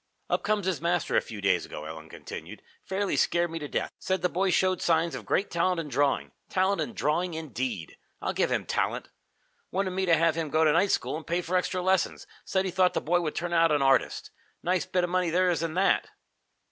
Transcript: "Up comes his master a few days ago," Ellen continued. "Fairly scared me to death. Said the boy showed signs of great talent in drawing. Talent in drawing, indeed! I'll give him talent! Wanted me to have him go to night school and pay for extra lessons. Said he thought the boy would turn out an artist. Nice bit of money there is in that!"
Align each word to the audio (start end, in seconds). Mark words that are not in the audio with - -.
"Up 0.31 0.41
comes 0.41 0.65
his 0.65 0.81
master 0.81 1.15
a 1.15 1.21
few 1.21 1.41
days 1.41 1.63
ago," 1.63 1.85
Ellen 1.85 2.09
continued. 2.09 2.63
"Fairly 2.83 3.15
scared 3.15 3.51
me 3.51 3.59
to 3.59 3.67
death. 3.67 3.91
Said 3.99 4.23
the 4.23 4.29
boy 4.29 4.49
showed 4.49 4.81
signs 4.81 5.13
of 5.13 5.27
great 5.27 5.51
talent 5.51 5.79
in 5.79 5.89
drawing. 5.89 6.31
Talent 6.49 6.81
in 6.81 6.93
drawing, 6.95 7.35
indeed! 7.35 7.97
I'll 8.19 8.33
give 8.33 8.51
him 8.51 8.65
talent! 8.65 9.09
Wanted 9.69 9.91
me 9.91 10.07
to 10.07 10.15
have 10.17 10.33
him 10.33 10.49
go 10.49 10.63
to 10.63 10.73
night 10.73 10.89
school 10.89 11.17
and 11.17 11.27
pay 11.27 11.41
for 11.43 11.55
extra 11.55 11.83
lessons. 11.83 12.25
Said 12.45 12.65
he 12.65 12.71
thought 12.71 12.95
the 12.95 12.99
boy 12.99 13.21
would 13.21 13.35
turn 13.35 13.53
out 13.53 13.71
an 13.71 13.83
artist. 13.83 14.31
Nice 14.63 14.87
bit 14.87 15.03
of 15.03 15.11
money 15.11 15.29
there 15.29 15.51
is 15.51 15.61
in 15.61 15.75
that!" 15.75 16.09